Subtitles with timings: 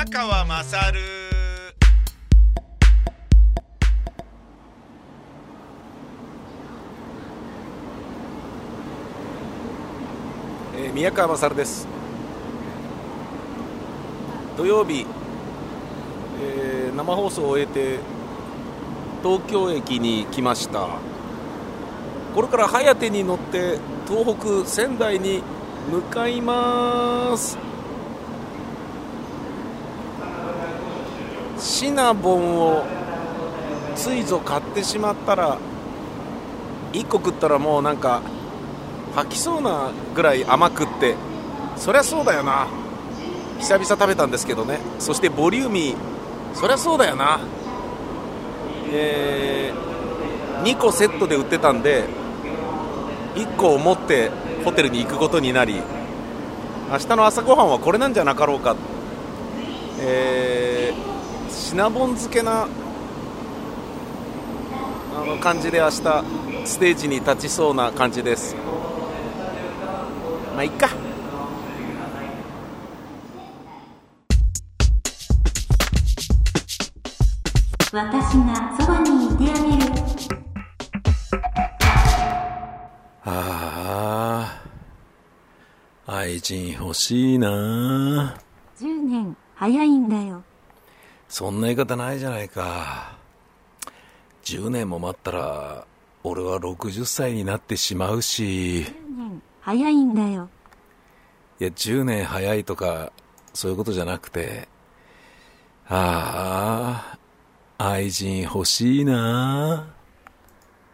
[0.00, 0.98] 宮川まさる
[10.74, 11.86] えー宮川勝です。
[14.56, 15.04] 土曜日、
[16.42, 17.98] えー生放送を終えて
[19.22, 20.88] 東京駅に来ました。
[22.34, 23.78] これから早手に乗って
[24.08, 25.42] 東北仙台に
[25.92, 27.69] 向かいます。
[31.60, 32.84] シナボンを
[33.94, 35.58] ついぞ買ってしまったら
[36.92, 38.22] 1個食ったらもうなんか
[39.14, 41.16] 吐きそうなぐらい甘くって
[41.76, 42.66] そりゃそうだよな。
[43.58, 44.78] 久々食べたんですけどね。
[44.98, 45.96] そしてボリューミー。
[46.54, 47.40] そりゃそうだよな。
[48.92, 49.90] えー
[50.64, 52.04] 2個セットで売ってたんで
[53.34, 54.30] 1個を持って
[54.62, 55.80] ホテルに行くことになり
[56.90, 58.76] 明日の朝ごはんはこれなんじゃなかろうか。
[60.00, 61.09] えー
[61.50, 62.66] シナボン漬けな
[65.14, 65.90] あの感じで明日
[66.64, 68.54] ステージに立ちそうな感じです。
[70.54, 70.88] まあいっか。
[77.92, 79.92] 私がそばにいてあげる。
[83.24, 84.62] あ
[86.06, 88.36] あ愛人欲しいな。
[88.78, 90.39] 10年早いんだよ
[91.40, 93.16] そんな言い方ないじゃないか。
[94.44, 95.86] 10年も待ったら
[96.22, 98.82] 俺は60歳になってしまうし。
[98.82, 100.50] 10年早いんだよ。
[101.58, 103.10] いや10年早いとか
[103.54, 104.68] そういうことじゃなくて
[105.88, 107.16] あ
[107.78, 109.94] あ愛人欲しいな。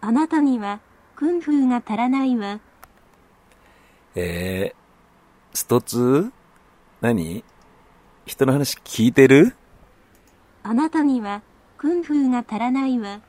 [0.00, 0.78] あなたには
[1.16, 2.60] クンフーが足らないわ。
[4.14, 6.30] えー、ストツ
[7.00, 7.42] 何？
[8.26, 9.56] 人の話聞いてる？
[10.68, 11.42] あなたには
[11.78, 13.20] クンフーが足らないわ。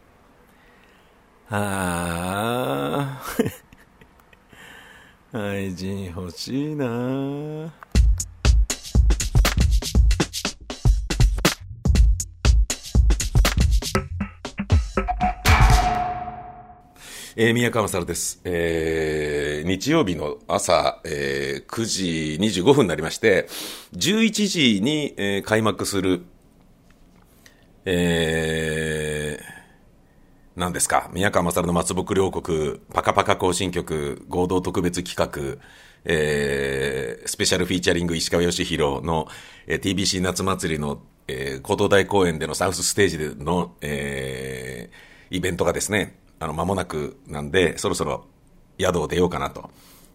[1.51, 3.22] あ
[5.31, 7.72] あ 愛人欲しいな。
[17.35, 18.41] えー、宮川勝です。
[18.45, 23.47] えー、日曜日の朝、えー、9時25分になりまして、
[23.95, 26.25] 11時に、えー開幕する、
[27.90, 31.09] えー、何ですか？
[31.14, 35.64] 宮川勝の松木両国、パカパカ行進曲、合同特別企画、
[36.03, 39.30] えー、スペシャルフィーチャリング石川義弘の、
[39.68, 48.25] えー TBC 夏祭りの、えー、高等大公園でのサウスステージでの、えー、イベントがですね、あの、間もなくなんで、そろそろ
[48.78, 49.69] 宿を出ようかなと。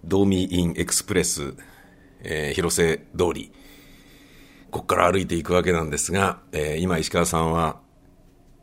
[0.05, 1.55] ドーミーインエクスプレス、
[2.23, 3.51] えー広瀬通り、
[4.73, 7.81] ここから歩いていくわけなんですが、えー今石川さんは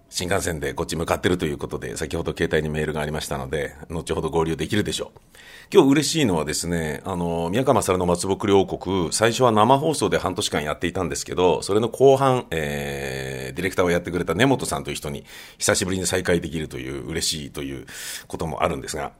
[0.09, 5.20] 新幹線でこっち向かってるということで、先ほど携帯にメールがありましたので、後ほど合流できるでしょう。
[5.72, 15.26] 今日嬉しいのはですね、あの、宮川勝の松木両国、最初は生放送で半年間やっていたんですけど、それの後半、えー、ディレクターをやってくれた根本さんという人に
[15.59, 17.86] 久しぶりに再会できるという嬉しいという
[18.28, 19.12] こともあるんですが、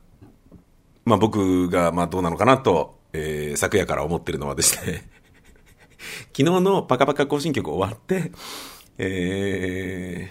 [1.06, 5.08] まあ僕が、まあどうなのかなと、えー、昨夜から思ってるのはですね、
[6.36, 8.32] 昨日のパカパカ更新曲終わって、
[8.98, 10.30] え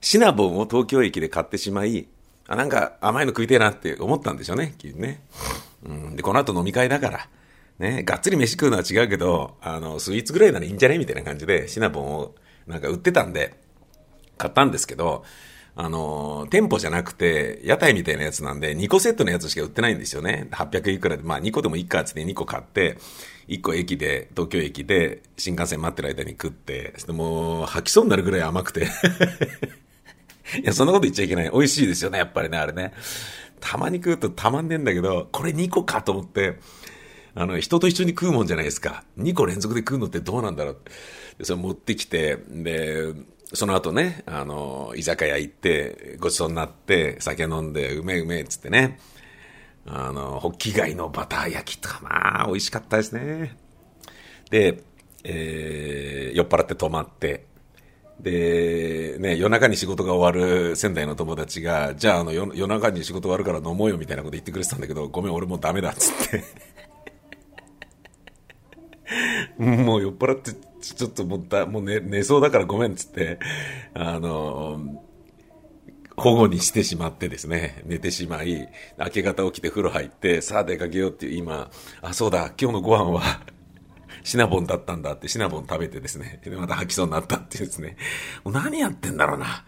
[0.00, 2.08] シナボンを東京駅で買ってしまい、
[2.48, 5.22] あ、なんか甘いの食いてえなって思ったんでしょうね、きっとね。
[5.84, 6.16] うん。
[6.16, 7.28] で、この後飲み会だから、
[7.78, 10.98] ね、がっつり飯食うのは違うけど、あの、スイーツぐらいならいいんじゃね？
[10.98, 12.34] みたいな感じで、シナボンを
[12.66, 13.54] なんか売ってたんで、
[14.38, 15.24] 買ったんですけど、
[15.74, 20.48] あの、店舗じゃなくて、屋台みたいなやつなんで、2個セットのやつしか売ってないんですよね。
[20.52, 22.98] 800いくらで、まあ2個でもいいかっつって2個買って、
[23.48, 28.86] 1個駅で、東京駅で、新幹線待ってる間に食って、してもう、吐きそうになるぐらい甘くて。
[30.62, 31.50] いや、そんなこと言っちゃいけない。
[31.50, 32.92] 美味しいですよね、やっぱりね、あれね。
[33.60, 36.58] たまに食うとたまんねえんだけど、これ2個かと思って、
[37.34, 39.04] あの、人と一緒に食うもんじゃないですか。
[39.18, 40.76] 2個連続で食うのってどうなんだろう。
[41.38, 43.14] で、それ持ってきて、で、
[43.54, 48.98] その後ね、あの、居酒屋行って、ごちそうになって、酒飲んで、うめえうめえっつってね。
[49.86, 53.56] あの、ホッキ貝のバター焼きとか、まあ、美味しかったですね。
[54.50, 54.82] で、
[55.24, 57.46] えー、酔っ払って泊まって、
[58.20, 66.44] で、ね、夜中に仕事が終わる仙台の友達が、じゃあ、あの、夜夜中に仕事終わるから飲もうよみたいなこと言ってくれてたんだけど、ごめん、俺もうダメだっつって。
[69.62, 70.52] もう酔っ払って、
[70.82, 73.38] ちょっともうだ、もう寝、寝そうだからごめんっつって、
[73.94, 75.02] あの、
[76.16, 78.68] 保護にしてしまってですね、寝てしまい、
[78.98, 81.70] 明け方起きて風呂入って、さあ出かけようっていう今、
[82.02, 83.22] あ、そうだ、今日のご飯は、
[84.24, 87.96] シナボンだったんだってシナボン食べてですね、でまた吐きそうになったっていうですね、
[88.44, 89.64] もう何やってんだろうな。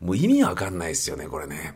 [0.00, 1.74] もう意味わかんないですよね、これね。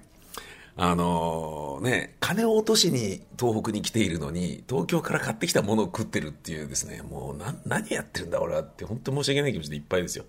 [0.77, 10.25] あのー、ね、金を落としに東北に来ているのに、東京から買ってきたものを食ってるっていうですね、もう、何やってるんだ俺はって、本当申し訳ない気持ちでいっぱいですよ。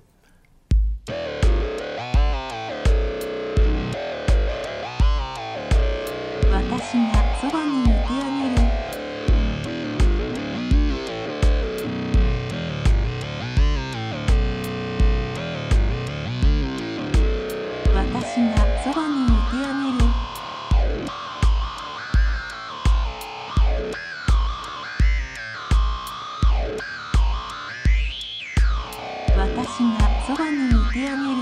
[29.65, 29.97] 私が
[30.27, 31.41] そばにいてあげる。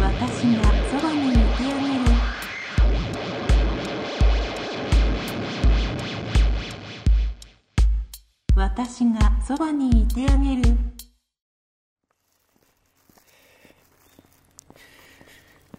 [0.00, 2.04] 私がそばにいてあげる。
[8.54, 10.62] 私がそばにいてあげる。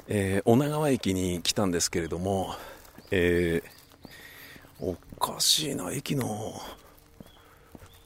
[0.09, 2.54] えー、女川駅に来たんですけれども、
[3.12, 6.59] えー、おかしいな、駅の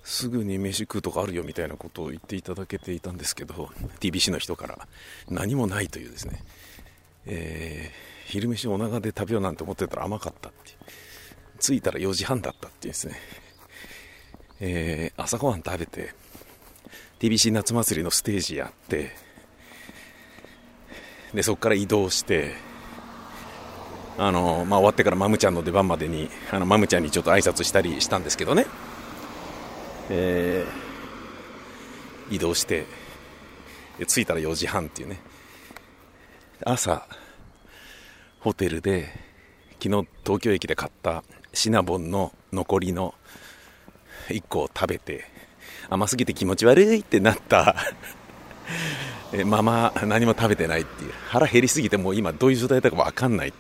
[0.04, 3.70] すぐに飯食うとかあるよみたいなことを言っていただけていたんですけど、
[4.00, 4.88] TBC の人から
[5.30, 6.44] 何もないというですね、
[7.26, 10.72] えー、昼飯お腹で食べようなんて思ってたら甘かったって、
[11.60, 13.16] 着いたら4時半だったっていうですね、
[14.60, 16.14] えー、朝ごはん食べて、
[17.20, 19.12] TBC 夏祭りのステージやって、
[21.34, 22.56] でそこから移動して
[24.18, 28.66] あの、まあ、終わってからマムちゃんの出番までにあのマムちゃんにちょっと挨拶したりしたんですけどね、
[30.10, 32.86] えー、移動して
[34.08, 35.20] 着いたら4時半っていうね。
[36.64, 37.08] 朝
[38.40, 39.10] ホテルで
[39.82, 41.24] 昨日東京駅で買った
[41.54, 43.16] シナボンの残りの
[44.30, 45.26] 1個を食べて
[45.90, 47.76] 甘すぎて気持ち悪いってなった。
[49.34, 51.14] えまま何も食べてないっていう。
[51.30, 53.54] 腹減りすぎてもう今どういう状態だか分かんない。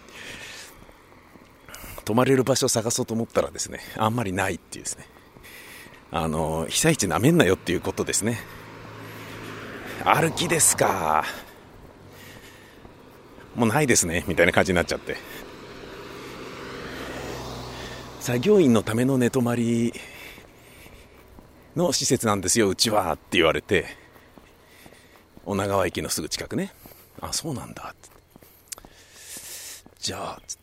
[2.11, 5.07] 泊まれる場所を探そうと思ったらですねあんまりないっていうですね
[6.11, 8.37] あの被災地なめんなよっていうことですね
[10.03, 11.23] 歩きですか
[13.55, 15.15] もうないですねみたいな感じになっちゃって
[18.19, 19.93] 作業員のための寝泊まり
[21.77, 23.85] の施設なんですようちはって言われて
[25.45, 26.73] 女川駅のすぐ近くね。
[27.19, 27.95] あ、そうなんだ。
[29.99, 30.60] じゃあ、つって。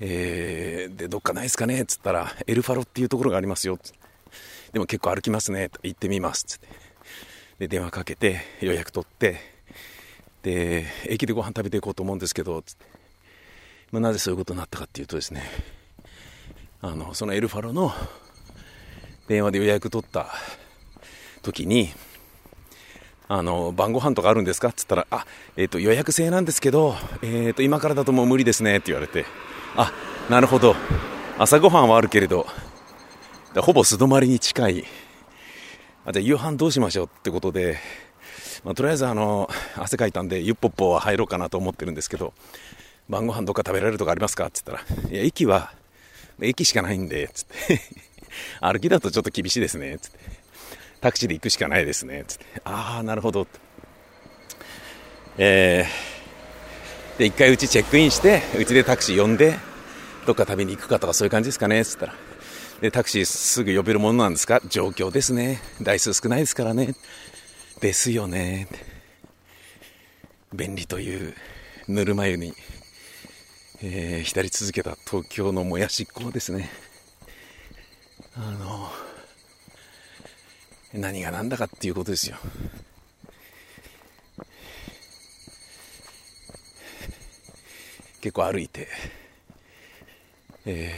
[0.00, 1.82] えー、で、どっかないですかね？
[1.82, 3.78] っつったら、エルファロっていうところがありますよ。
[4.72, 5.70] でも結構歩きますね。
[5.82, 6.44] 行ってみます。
[6.44, 6.68] つって。
[7.58, 9.40] で、電話かけて、予約取って、
[10.42, 12.84] で、駅でご飯食べていこうと思うんですけど、つって。
[13.90, 15.42] まあ、なぜそういうことになったかっていうとですね、
[16.80, 17.92] あの、そのエルファロの
[19.26, 20.28] 電話で予約取った
[21.42, 21.90] 時に、
[23.26, 24.68] あの、晩ご飯とかあるんですか？
[24.68, 29.26] って言ったら、あ、えっ、ー、と、予約制なんですけど、えっ、ー、と、今からだともう無理ですねって言われて、
[29.76, 29.92] あ、
[30.28, 30.74] なるほど。
[31.38, 32.46] 朝ごはんはあるけれど、
[33.56, 34.84] ほぼ素泊まりに近い。
[36.04, 37.78] あじゃあ夕飯どうしましょうってことで、
[38.64, 42.32] まあ、とりあえずあの、汗かいたんで、ゆっぽっぽは入ろうかなと思ってるんですけど、
[43.08, 45.72] 晩ご飯どっか食べられるとかありますかって言ったら、いや、駅は、
[46.40, 47.80] 駅しかないんで、つって
[48.60, 50.18] 歩きだとちょっと厳しいですね、つって。
[51.00, 52.24] タクシーで行くしかないですね。
[52.26, 52.44] つって。
[52.64, 53.46] ああ、なるほど。
[55.36, 59.56] えー、で、一回うちチェックインして、うちでタクシー呼んで、
[60.28, 62.14] どっか旅に行くかとかそういう感じですかねつったら。
[62.82, 64.60] で、タクシーすぐ呼べるものなんですか？
[64.68, 65.58] 状況ですね。
[65.80, 66.94] 台数少ないですからね。
[67.80, 68.68] ですよね。
[70.52, 71.34] 便利という
[71.88, 72.52] ぬるま湯に、
[73.80, 76.68] えー、浸り続けた東京のもやしっこですね。
[78.36, 78.90] あの、
[80.92, 82.36] 何が何だかっていうことですよ。
[88.20, 88.88] 結構歩いて、
[90.70, 90.92] え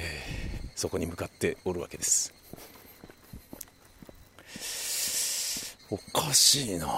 [0.66, 2.34] ー、そこに向かっておるわけです。
[5.88, 6.88] おかしいな。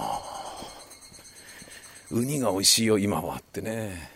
[2.09, 4.09] ウニが美味しいよ今はってね。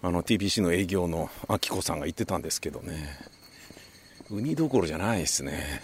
[0.00, 3.18] あの TBC の営業のあきこさんが言ってたんですけどね。
[4.30, 5.82] ウニどころじゃないですね。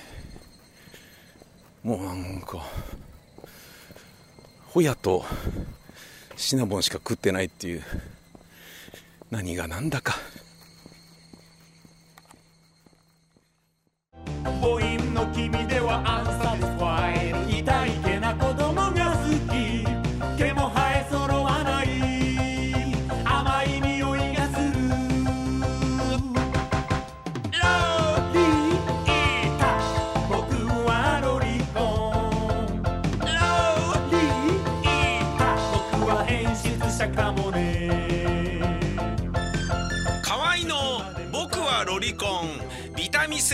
[1.82, 2.64] もうなんか
[4.68, 5.26] ホヤと
[6.36, 7.82] シナボンしか食ってないっていう
[9.30, 10.14] 何が何だか。
[15.14, 16.34] の君では安